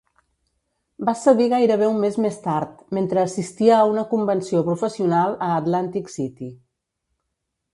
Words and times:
Va 1.09 1.13
cedir 1.23 1.49
gairebé 1.51 1.89
un 1.89 1.99
mes 2.05 2.17
més 2.25 2.39
tard, 2.45 2.81
mentre 2.99 3.21
assistia 3.25 3.75
a 3.81 3.85
una 3.91 4.07
convenció 4.15 4.63
professional 4.71 5.37
a 5.49 5.51
Atlantic 5.59 6.11
City. 6.19 6.51